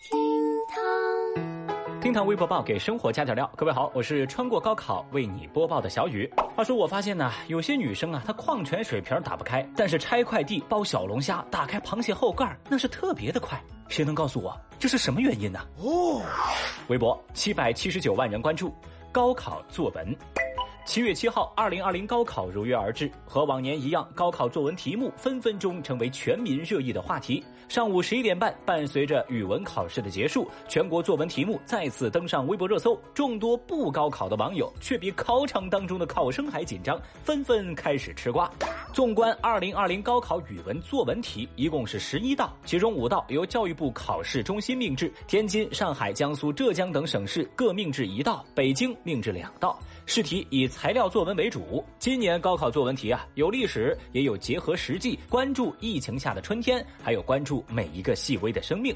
[0.00, 0.18] 厅
[0.70, 3.48] 堂，厅堂微博报给生活加点料。
[3.54, 6.28] 各位好，我是穿过高考为你播报的小雨。
[6.56, 13.62] 话说我发现呢，有些女生啊，她矿泉水瓶打不开，但是拆快递、包小龙虾、打开螃蟹后盖那是特别的快。
[13.88, 15.60] 谁能告诉我这是什么原因呢？
[15.76, 16.22] 哦，
[16.88, 18.74] 微博七百七十九万人关注
[19.12, 20.16] 高考作文。
[20.90, 23.08] 七月七号，二零二零高考如约而至。
[23.24, 27.44] 和往年一样，高考作文题目分分钟成为全民热议的话题。
[27.68, 33.00] 上午十一点半，伴随着语文考试的结束，全国作文题目再次登上微博热搜。
[33.14, 38.50] 众多不高考的网友却比考场当中的考生还紧张，纷纷开始吃瓜。
[38.92, 49.78] 纵观二零二零高考语文作文题，一共是十一道，其中五道由教育部考试中心命制，天津、上海、江苏、浙江等省市各命制一道，北京命制两道。
[50.06, 51.84] 试题以材料作文为主。
[51.98, 58.92] 今年高考作文题啊，有历史，也有结合实际，关注疫情下的春天，还有关注每一个细微的生命。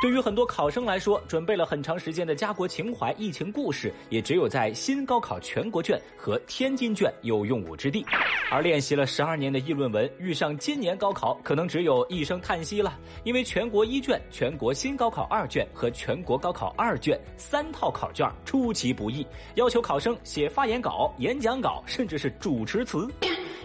[0.00, 8.06] 对于很多考生来说，准备了很长时间的家国情怀、疫情故事，也只有在新高考全国卷和天津卷有用武之地。
[8.48, 12.96] 而练习了十二年的议论文，遇上今年高考，可能只有一声叹息了。
[13.24, 23.08] 因为全国一卷、全国新高考二卷和全国高考二卷三套考卷出其不意，要求考生写发言稿、演讲稿，甚至是主持词。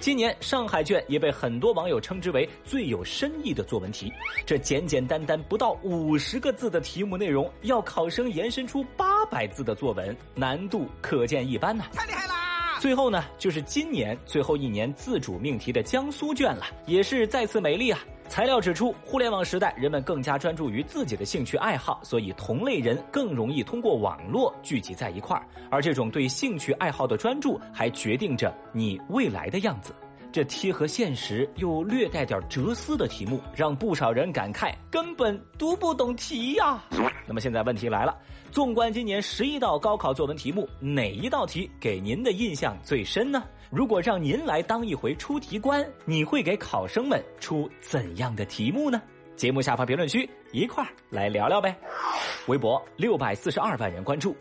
[0.00, 4.12] 今年上海卷也被很多网友称之为最有深意的作文题。
[4.46, 11.84] 这简简单单不到五十个字的题目内容，要考生延伸出八百字的作文，难度可见一斑呐！
[11.92, 12.78] 太厉害啦！
[12.80, 17.98] 最后呢，就是今年最后一年自主命题的江苏卷了，也是再次美丽啊！
[18.28, 25.44] 材料指出，互联网时代，人们更加专注于自己的兴趣爱好，所以同类人更容易通过网络聚集在一块儿。
[25.70, 29.94] 而这种对兴趣爱好的专注，还决定着你未来的样子。
[30.30, 36.82] 这贴合现实又略带点哲思的题目，让不少人感慨根本读不懂题呀。
[37.26, 38.16] 那么现在问题来了，
[38.52, 43.42] 纵观今年十一道高考作文题目，哪一道题给您的印象最深呢？
[43.70, 49.00] 如果让您来当一回出题官，你会给考生们出怎样的题目呢？
[49.36, 51.76] 节目下方评论区一块儿来聊聊呗。
[52.48, 54.36] 微博六百四十二万人关注，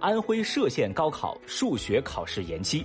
[0.00, 2.84] 安徽歙县高考数学考试延期。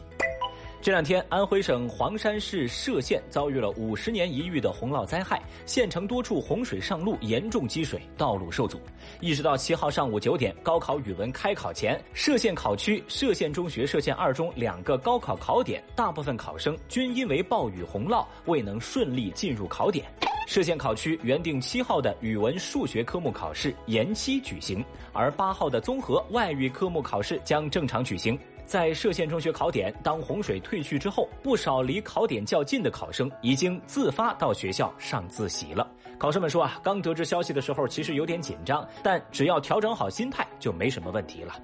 [0.88, 8.80] 这两天，安徽省黄山市歙县遭遇了五十年一遇的洪涝灾害，县城多处洪水上路，严重积水，道路受阻。
[9.20, 20.06] 一直到七号上午九点，高考语文开考前，歙县考区歙县中学、歙县二中两个高考考点，大部分考生均因为暴雨洪涝，未能顺利进入考点。
[20.48, 24.82] 歙县考区原定七号的语文、数学科目考试延期举行，
[25.12, 28.40] 而八号的综合外语科目考试将正常举行。
[28.68, 35.90] 在歙县中学考点，当洪水退去之后，不少离考点较近的考生已经自发到学校上自习了。
[36.20, 41.56] 考生们说啊，刚得知消息的时候，其实有点紧张，但只要调整好心态，就没什么问题了。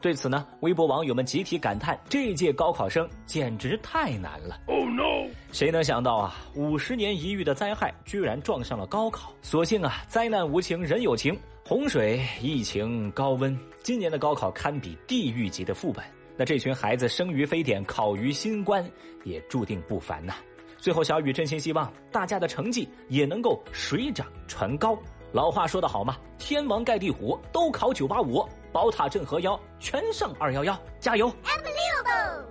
[0.00, 4.58] 对此呢，微博网友们集体感叹：这届高考生简直太难了。
[4.66, 5.28] Oh no！
[5.52, 9.34] 谁能想到啊，五十年一遇的灾害居然撞上了高考。
[9.42, 16.02] 所幸啊，灾难无情人有情，洪水、疫情、高温，今年的高考堪比地狱级的副本。
[16.36, 18.84] 那这群孩子生于非典，考于新冠，
[19.24, 20.34] 也注定不凡呐。
[20.78, 24.98] 最后，小雨真心希望大家的成绩也能够水涨船高。
[25.30, 32.44] 老话说得好嘛，天王盖地虎都考九八五，宝塔镇河妖全上二幺幺，加油！Unbelievable！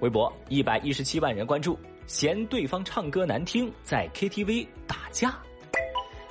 [0.00, 5.36] 微博一百一十七万人关注，嫌对方唱歌难听，在 KTV 打架。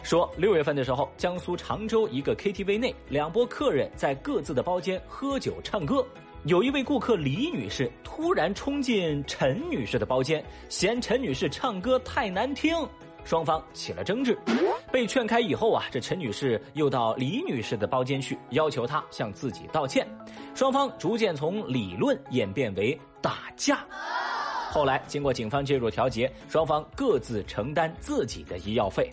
[0.03, 6.05] 说六月份的时候，江苏常州一个 KTV 内，两拨客人在各自的包间喝酒唱歌。
[6.45, 12.75] 有一位顾客李女士突然冲进陈女士的包间，嫌陈女士唱歌太难听，
[13.23, 14.37] 双方起了争执。
[14.91, 20.05] 被劝开以后啊，这陈女士又到李女士的包间去，要求她向自己道歉。
[20.53, 23.79] 双方逐渐从理论演变为打架。
[24.69, 29.09] 后来经过警方介入调解，双方各自承担自己的医药费。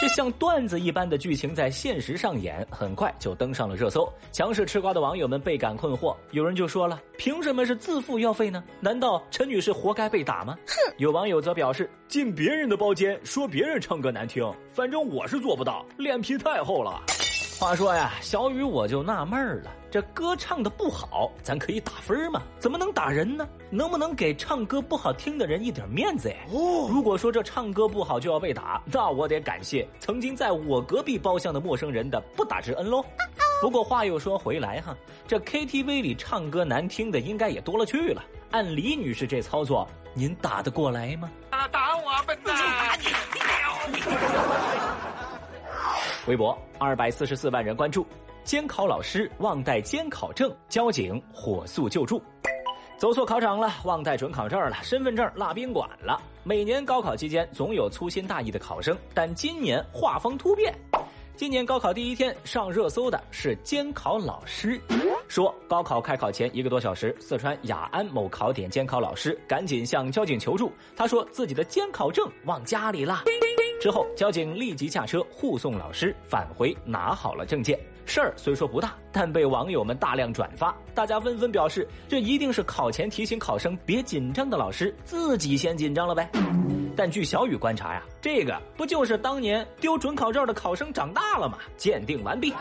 [0.00, 4.10] 这像段子一般的剧情在现实上演，很快就登上了热搜。
[4.32, 8.64] 强势吃瓜的网友们倍感困惑，有人就说了：“凭什么是自付药费呢？
[8.80, 10.94] 难道陈女士活该被打吗？”哼！
[10.96, 17.02] 有网友则表示：“进别人的包间说别人唱歌难听，反正我是做不到，脸皮太厚了。”
[17.60, 22.40] 话说呀，小雨我就纳闷了，这歌唱的不好，咱可以打分吗？
[22.58, 23.46] 怎么能打人呢？
[23.68, 26.36] 能不能给唱歌不好听的人一点面子呀？
[26.50, 33.04] 哦，如果说这唱歌不好就要被打，那我得感谢曾经在我隔壁包厢的陌生人的不打之恩喽。
[33.60, 34.96] 不过话又说回来哈，
[35.28, 38.24] 这 KTV 里唱歌难听的应该也多了去了。
[38.52, 41.30] 按李女士这操作，您打得过来吗？
[41.50, 42.56] 打打我笨蛋！
[46.30, 48.06] 微博二百四十四万人关注，
[48.44, 52.22] 监考老师忘带监考证，交警火速救助。
[52.96, 56.22] 走错考场了，忘带准考证了，身份证落宾馆了。
[56.44, 60.72] 每年高考期间，总有粗心大意的考生，但今年画风突变。
[61.34, 64.80] 今年高考第一天上热搜的是监考老师，
[65.26, 73.24] 说高考开考前一个多小时，四川雅安某考点监考老师赶紧向交警求助，他说自己的监考证忘家里了。
[73.80, 77.80] 之后，交警立即驾车护送老师返回拿好了证件。
[78.04, 86.28] 事儿虽说不大，但被网友们大量转发，大家纷纷表示，这一定是考前提醒考生别紧张的老师自己先紧张了呗。
[86.94, 91.56] 但据小雨观察呀，这个不就是当年丢准考证的考生长大了吗？
[91.78, 92.52] 鉴定完毕。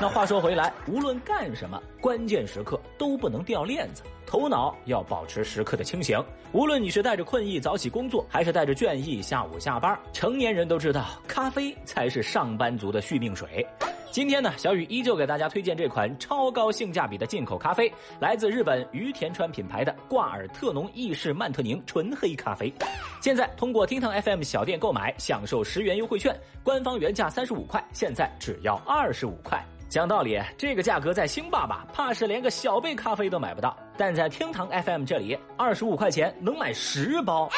[0.00, 6.16] 那话说回来，无论干什么，关键时刻都不能掉链子，头脑要保持时刻的清醒。
[6.52, 13.66] 无论你是带着困意早起工作，还是带着倦意下午下班，成年人都知道，咖啡才是上班族的续命水。
[14.12, 22.72] 今天呢，小雨依旧给大家推荐这款超高性价比的进口咖啡，来自日本于田川品牌的挂耳特浓意式曼特宁纯黑咖啡。
[23.20, 29.60] 现在通过厅堂 FM 小店购买，享受十元优惠券，官方原价三十五块，现在只要二十五块。
[29.88, 37.48] 讲道理，这个价格在星爸爸怕是连个小杯咖啡都买不到，但在厅堂 FM 这里，二十五块钱能买十包，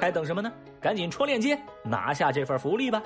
[0.00, 0.50] 还等什么呢？
[0.80, 3.02] 赶紧戳链接拿下这份福利吧！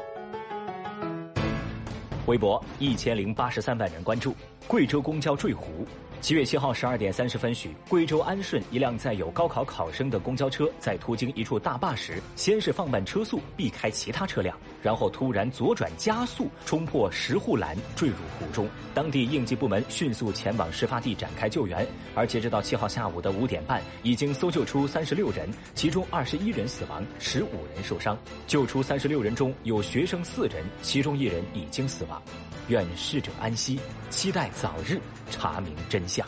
[2.27, 4.33] 微博一千零八十三万人关注，
[4.67, 5.87] 贵州公交坠湖。
[6.21, 18.69] 七月七号十二点三十分许，贵州安顺一辆载有高考考生的公交车在途经一处大坝时，先是放慢车速避开其他车辆，然后突然左转加速冲破石护栏坠入湖中。
[18.93, 28.19] 当地应急部门迅速前往事发地展开救援，而截止到七号下午的五点半，已经搜救出三十六人，其中二十一人死亡，十五人受伤。
[28.49, 32.21] 救出三十六人中有学生四人，其中一人已经死亡。
[32.69, 33.81] 愿逝者安息，
[34.11, 35.01] 期待早日
[35.31, 36.27] 查明真相。